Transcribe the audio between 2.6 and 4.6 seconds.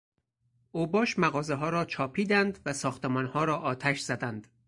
و ساختمانها را آتش زدند.